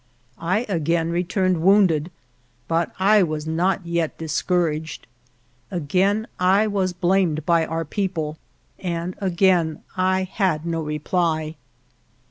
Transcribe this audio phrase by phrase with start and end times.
[0.39, 2.09] I again returned wounded,
[2.67, 5.05] but I was not yet discouraged.
[5.69, 8.39] Again I was blamed by our people,
[8.79, 11.55] and again I had no reply.